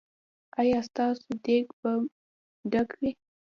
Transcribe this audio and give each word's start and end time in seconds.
ایا 0.59 0.79
ستاسو 0.87 1.29
دیګ 1.43 1.65
به 1.79 1.91
ډک 2.71 2.89
وي؟ 2.99 3.11